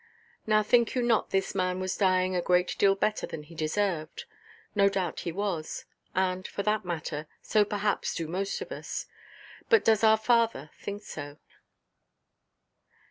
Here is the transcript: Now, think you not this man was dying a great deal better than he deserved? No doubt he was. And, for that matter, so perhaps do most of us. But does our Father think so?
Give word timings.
Now, 0.47 0.63
think 0.63 0.95
you 0.95 1.03
not 1.03 1.29
this 1.29 1.53
man 1.53 1.79
was 1.79 1.95
dying 1.95 2.35
a 2.35 2.41
great 2.41 2.75
deal 2.79 2.95
better 2.95 3.27
than 3.27 3.43
he 3.43 3.53
deserved? 3.53 4.25
No 4.73 4.89
doubt 4.89 5.19
he 5.19 5.31
was. 5.31 5.85
And, 6.15 6.47
for 6.47 6.63
that 6.63 6.83
matter, 6.83 7.27
so 7.43 7.63
perhaps 7.63 8.15
do 8.15 8.27
most 8.27 8.61
of 8.61 8.71
us. 8.71 9.05
But 9.69 9.85
does 9.85 10.03
our 10.03 10.17
Father 10.17 10.71
think 10.75 11.03
so? 11.03 11.37